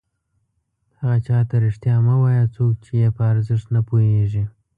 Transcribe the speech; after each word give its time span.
هغه 0.99 1.17
چاته 1.27 1.55
رښتیا 1.65 1.95
مه 2.05 2.15
وایه 2.21 2.45
څوک 2.55 2.71
چې 2.85 2.91
یې 3.01 3.09
په 3.15 3.21
ارزښت 3.31 3.67
نه 3.75 3.81
پوهېږي. 3.87 4.43